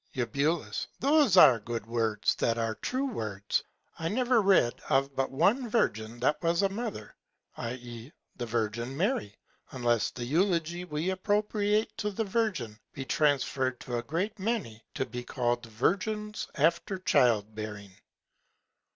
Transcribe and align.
Eu. 0.15 0.63
Those 0.99 1.37
are 1.37 1.59
good 1.59 1.85
Words 1.85 2.33
that 2.37 2.57
are 2.57 2.73
true 2.73 3.05
Words. 3.05 3.63
I 3.99 4.07
never 4.07 4.41
read 4.41 4.73
of 4.89 5.15
but 5.15 5.29
one 5.29 5.69
Virgin 5.69 6.19
that 6.21 6.41
was 6.41 6.63
a 6.63 6.69
Mother, 6.69 7.15
i.e. 7.57 8.11
the 8.35 8.47
Virgin 8.47 8.97
Mary, 8.97 9.35
unless 9.69 10.09
the 10.09 10.25
Eulogy 10.25 10.85
we 10.85 11.11
appropriate 11.11 11.95
to 11.99 12.09
the 12.09 12.23
Virgin 12.25 12.79
be 12.93 13.05
transferr'd 13.05 13.79
to 13.81 13.95
a 13.99 14.01
great 14.01 14.39
many 14.39 14.81
to 14.95 15.05
be 15.05 15.23
call'd 15.23 15.67
Virgins 15.67 16.47
after 16.55 16.97
Childbearing. 16.97 17.91